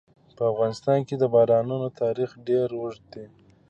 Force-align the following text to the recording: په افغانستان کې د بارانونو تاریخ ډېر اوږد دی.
په 0.35 0.43
افغانستان 0.51 0.99
کې 1.07 1.15
د 1.17 1.23
بارانونو 1.33 1.87
تاریخ 2.01 2.29
ډېر 2.47 2.67
اوږد 2.79 3.03
دی. 3.13 3.25